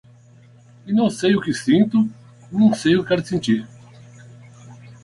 E 0.87 0.91
não 0.91 1.11
sei 1.11 1.35
o 1.35 1.41
que 1.41 1.53
sinto, 1.53 2.09
não 2.51 2.73
sei 2.73 2.95
o 2.95 3.03
que 3.03 3.09
quero 3.09 3.23
sentir 3.23 3.67